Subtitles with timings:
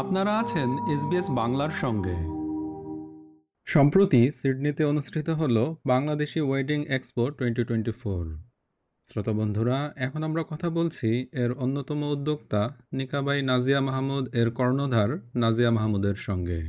[0.00, 2.16] আপনারা আছেন এসবিএস বাংলার সঙ্গে।
[3.66, 8.24] সম্প্রতি সিডনিতে অনুষ্ঠিত হল Bangladeshi wedding expo twenty twenty four.
[9.04, 15.70] শ্রোতা বন্ধুরা, এখন আমরা কথা বলছি এর অন্যতম উদ্যোক্তা নিকাবাই নাজিয়া মাহমুদ, এর কর্ণধার নাজিয়া
[15.70, 16.60] মাহমুদের সঙ্গে।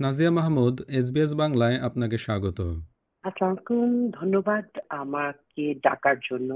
[0.00, 2.60] নাজিয়া মাহমুদ এসবিএস বাংলায় আপনাকে স্বাগত।
[3.24, 4.66] আসসালামুকুম ধন্যবাদ
[5.00, 6.50] আমাকে ডাকার জন্য।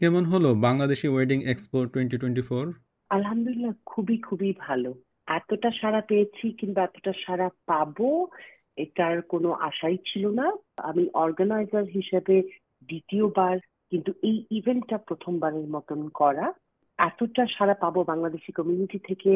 [0.00, 2.64] কেমন হলো Bangladeshi wedding expo twenty twenty four
[3.10, 4.90] আলহামদুলিল্লাহ খুবই খুবই ভালো।
[5.38, 8.10] এতটা সারা পেয়েছি কিংবা এতটা সারা পাবো
[8.76, 10.46] এটার কোনো আশাই ছিল না।
[10.90, 12.36] আমি অর্গানাইজার হিসেবে
[12.88, 13.56] দ্বিতীয়বার
[13.90, 16.46] কিন্তু এই ইভেন্টটা প্রথমবারের মতন করা।
[17.08, 19.30] এতটা সারা পাবো বাংলাদেশি কমিউনিটি থেকে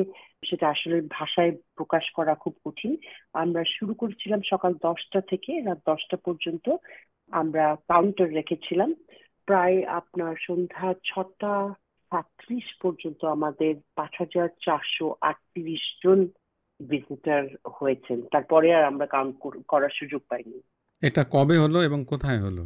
[0.49, 2.97] সেটা আসলে ভাষায় প্রকাশ করা খুব কঠিন।
[3.33, 6.67] আমরা শুরু করেছিলাম সকাল দশটা থেকে রাত দশটা পর্যন্ত
[7.33, 8.95] আমরা কাউন্টার রেখেছিলাম।
[9.47, 11.55] প্রায় আপনার সন্ধ্যা ছটা
[12.13, 16.19] সাতত্রিশ পর্যন্ত আমাদের পাঁচ হাজার চারশো আটত্রিশ জন
[16.81, 19.35] ভিজিটার হয়েছেন। তারপরে আর আমরা কাউন্ট
[19.69, 20.59] করার সুযোগ পাইনি।
[21.03, 22.65] এটা কবে হলো এবং কোথায় হলো?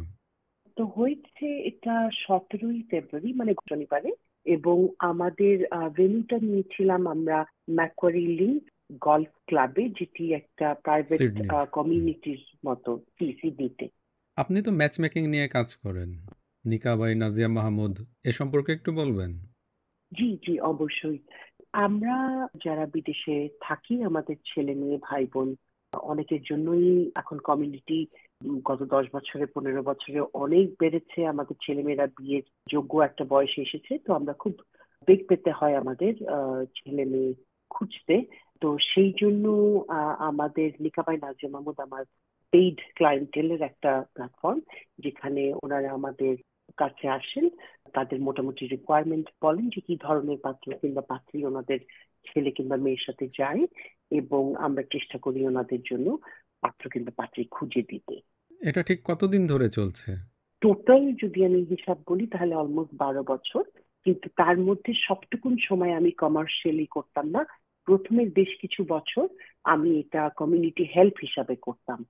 [0.77, 4.11] তো হয়েছে এটা সতেরোই ফেব্রুয়ারি মানে শনিবারে।
[4.45, 5.55] এবং আমাদের
[5.95, 7.37] ভেন্যুটা নিয়েছিলাম আমরা
[7.69, 8.63] ম্যাকোয়ারি লিঙ্ক
[9.01, 11.19] গলফ ক্লাবে যেটি একটা প্রাইভেট।
[11.71, 13.87] কমিউনিটির মতো সিসিডিতে
[14.37, 16.09] আপনি তো ম্যাচ মেকিং নিয়ে কাজ করেন।
[16.65, 19.31] নিকাবাই নাজিয়া মাহমুদ এ সম্পর্কে একটু বলবেন?
[20.11, 21.19] জি জি অবশ্যই।
[21.73, 22.15] আমরা
[22.65, 25.55] যারা বিদেশে থাকি আমাদের ছেলে মেয়ে ভাই বোন
[25.93, 28.05] অনেকের জন্যই এখন কমিউনিটি
[28.63, 34.13] গত দশ বছরে, পনেরো বছরে অনেক বেড়েছে। আমাদের ছেলেমেয়েরা বিয়ের যোগ্য একটা বয়সে এসেছে। তো
[34.13, 34.53] আমরা খুব
[35.07, 36.13] বেগ পেতে হয় আমাদের
[36.75, 37.33] ছেলে মেয়ে
[37.69, 38.15] খুঁজতে।
[38.61, 39.45] তো সেই জন্য
[40.19, 42.03] আমাদের লিকাবাই নাজিয়া মাহমুদ আমার
[42.53, 44.59] পেইড ক্লায়েন্টেলের একটা প্ল্যাটফর্ম
[44.99, 46.35] যেখানে ওনারা আমাদের
[46.77, 47.49] কাছে আসেন।
[47.93, 51.79] তাদের মোটামুটি রিকোয়ারমেন্ট বলেন যে কি ধরনের পাত্র কিংবা পাত্রী ওনাদের
[52.25, 53.65] ছেলে কিংবা মেয়ের সাথে যায়
[54.11, 56.17] এবং আমরা চেষ্টা করি ওনাদের জন্য
[56.61, 58.19] পাত্র কিংবা পাত্রী খুঁজে দিতে।
[58.61, 60.15] এটা ঠিক কতদিন ধরে চলছে?
[60.61, 63.63] টোটাল যদি আমি হিসাব বলি তাহলে অলমোস্ট বারো বছর।
[64.05, 67.45] কিন্তু তার মধ্যে সবটুকুন সময় আমি কমার্শিয়ালি করতাম না।
[67.85, 69.27] প্রথমের বেশ কিছু বছর
[69.63, 72.05] আমি এটা কমিউনিটি হেল্প হিসাবে করতাম।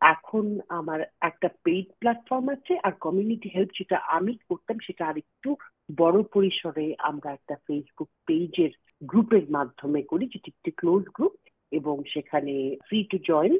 [0.00, 5.50] এখন আমার একটা পেইড প্ল্যাটফর্ম আছে আর কমিউনিটি হেল্প যেটা আমি করতাম সেটা আরেকটু
[5.98, 11.34] বড় পরিসরে আমরা একটা ফেসবুক পেজের গ্রুপের মাধ্যমে করি, যেটি একটি ক্লোজ গ্রুপ
[11.72, 12.54] এবং সেখানে
[12.86, 13.54] ফ্রি টু জয়েন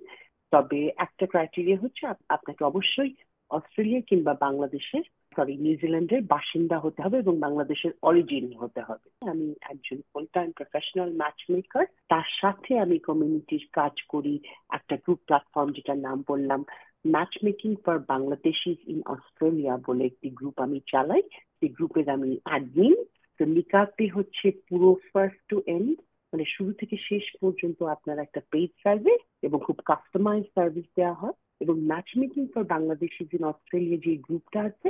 [0.52, 3.12] তবে একটা ক্রাইটেরিয়া হচ্ছে আপনাকে অবশ্যই
[3.50, 5.04] অস্ট্রেলিয়া কিংবা বাংলাদেশের
[5.36, 11.10] সরি নিউজিল্যান্ডের বাসিন্দা হতে হবে এবং বাংলাদেশের অরিজিন হতে হবে। আমি একজন full time professional
[11.12, 14.38] match maker তার সাথে আমি কমিউনিটির কাজ করি,
[14.70, 16.64] একটা গ্রুপ প্ল্যাটফর্ম যেটার নাম বললাম
[17.06, 21.22] match making for Bangladeshis in Australia বলে একটি গ্রুপ আমি চালাই।
[21.58, 22.94] সেই গ্রুপের আমি অ্যাডমিন
[23.40, 25.96] তো নিকাতে হচ্ছে পুরো ফার্স্ট টু এন্ড
[26.32, 31.36] মানে শুরু থেকে শেষ পর্যন্ত আপনার একটা পেইড সার্ভিস এবং খুব কাস্টমাইজ সার্ভিস দেওয়া হয়।
[31.60, 34.88] এবং match making for Bangladeshi in Australia যে গ্রুপটা আছে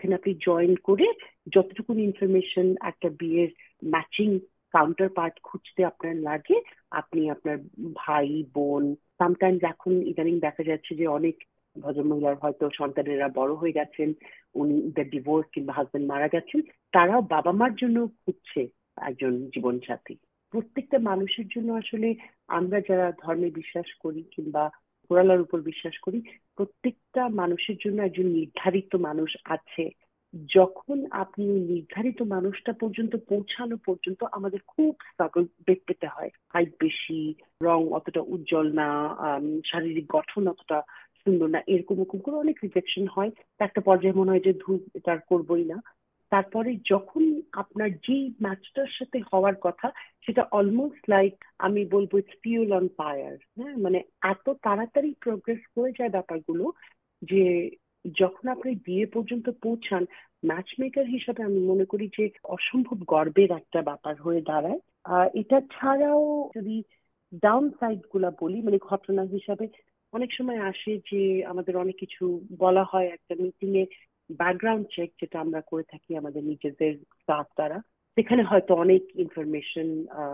[0.00, 1.06] এখানে আপনি জয়েন করে
[1.52, 3.50] যতটুকু ইনফরমেশন একটা বিয়ের
[3.84, 4.38] ম্যাচিং
[4.74, 6.56] কাউন্টার পার্ট খুঁজতে আপনার লাগে,
[6.90, 7.56] আপনি আপনার
[7.94, 11.36] ভাই, বোন সামটাইমস এখন ইদানিং দেখা যাচ্ছে যে অনেক
[11.76, 14.08] ভদ্রমহিলার হয়তো সন্তানেরা বড় হয়ে গেছেন,
[14.54, 16.60] উনি দ্য ডিভোর্স কিংবা হাজবেন্ড মারা গেছেন,
[16.92, 20.14] তারাও বাবা মার জন্য খুঁজছে একজন জীবনসাথী।
[20.50, 22.14] প্রত্যেকটা মানুষের জন্য আসলে
[22.48, 24.70] আমরা যারা ধর্মে বিশ্বাস করি কিংবা
[25.10, 26.18] কোরআলার উপর বিশ্বাস করি,
[26.56, 29.84] প্রত্যেকটা মানুষের জন্য একজন নির্ধারিত মানুষ আছে।
[30.54, 37.20] যখন আপনি নির্ধারিত মানুষটা পর্যন্ত পৌঁছানো পর্যন্ত আমাদের খুব স্ট্রাগল বেগ পেতে হয়। হাইট বেশি,
[37.62, 38.88] রং অতটা উজ্জ্বল না
[39.66, 40.78] শারীরিক গঠন অতটা
[41.22, 45.10] সুন্দর না, এরকম এরকম করে অনেক রিজেকশন হয়। একটা পর্যায়ে মনে হয় যে ধূপ এটা
[45.12, 45.78] আর করবোই না।
[46.32, 49.88] তারপরে যখন আপনার যেই ম্যাচটার সাথে হওয়ার কথা,
[50.26, 53.74] সেটা অলমোস্ট লাইক আমি বলব ফিউল অন ফায়ার হ্যাঁ?
[53.76, 56.64] মানে এত তাড়াতাড়ি প্রোগ্রেস হয়ে যায় ব্যাপারগুলো
[57.22, 57.42] যে
[58.18, 60.02] যখন আপনি বিয়ে পর্যন্ত পৌঁছান
[60.44, 64.80] ম্যাচ মেকার হিসাবে আমি মনে করি যে অসম্ভব গর্বের একটা ব্যাপার হয়ে দাঁড়ায়।
[65.34, 66.22] এটা ছাড়াও
[66.56, 66.76] যদি
[67.42, 69.66] ডাউন সাইডগুলা বলি মানে ঘটনা হিসাবে
[70.12, 72.24] অনেক সময় আসে যে আমাদের অনেক কিছু
[72.58, 73.84] বলা হয় একটা মিটিং এ
[74.38, 77.78] ব্যাকগ্রাউন্ড চেক যেটা আমরা করে থাকি আমাদের নিজেদের স্টাফ দ্বারা,
[78.16, 79.88] সেখানে হয়তো অনেক ইনফরমেশন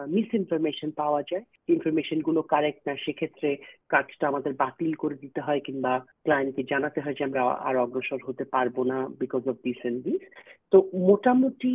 [0.06, 3.56] মিস ইনফরমেশন পাওয়া যায়। ইনফরমেশনগুলো কারেক্ট না, সেক্ষেত্রে
[3.88, 5.92] কাজটা আমাদের বাতিল করে দিতে হয় কিংবা
[6.24, 10.22] ক্লায়েন্টকে জানাতে হয় যে আমরা আর অগ্রসর হতে পারব না because of this and this
[10.70, 11.72] তো মোটামুটি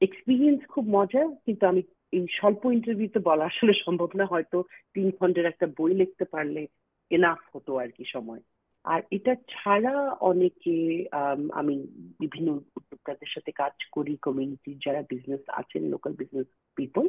[0.00, 4.62] এক্সপিরিয়েন্স খুব মজার কিন্তু আমি এই স্বল্প ইন্টারভিউতে বলা আসলে সম্ভব না। হয়তো
[4.94, 6.66] তিন খন্ডের একটা বই লিখতে পারলে
[7.10, 8.40] এনাফ হতো আর কি সময়।
[8.84, 11.04] আর এটা ছাড়া অনেকে
[11.52, 11.86] আমি
[12.20, 16.46] বিভিন্ন উদ্যোক্তাদের সাথে কাজ করি কমিউনিটির যারা বিজনেস আছেন local business
[16.76, 17.08] people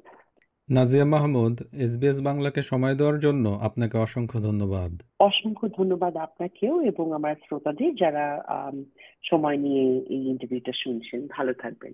[0.72, 7.36] Nazia Mahmud SBS বাংলাকে সময় দেওয়ার জন্য আপনাকে অসংখ্য ধন্যবাদ। অসংখ্য ধন্যবাদ আপনাকেও এবং আমার
[7.36, 8.44] শ্রোতাদের যারা
[9.30, 11.94] সময় নিয়ে এই ইন্টারভিউটা শুনছেন। ভালো থাকবেন।